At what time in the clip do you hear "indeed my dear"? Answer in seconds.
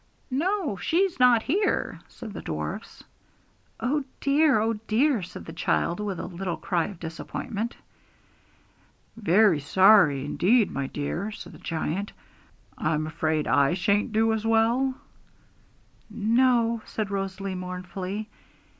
10.25-11.29